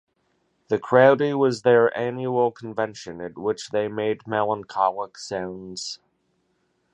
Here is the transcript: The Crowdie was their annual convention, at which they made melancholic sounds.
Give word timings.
The 0.69 0.79
Crowdie 0.79 1.37
was 1.37 1.61
their 1.61 1.95
annual 1.95 2.49
convention, 2.51 3.21
at 3.21 3.37
which 3.37 3.69
they 3.69 3.87
made 3.87 4.25
melancholic 4.25 5.15
sounds. 5.15 5.99